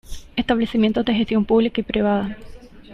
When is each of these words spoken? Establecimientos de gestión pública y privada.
Establecimientos 0.35 1.05
de 1.05 1.13
gestión 1.13 1.45
pública 1.45 1.79
y 1.81 1.83
privada. 1.83 2.35